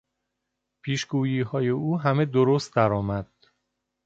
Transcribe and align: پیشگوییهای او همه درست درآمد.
پیشگوییهای 0.81 1.69
او 1.69 1.99
همه 1.99 2.25
درست 2.25 2.75
درآمد. 2.75 3.27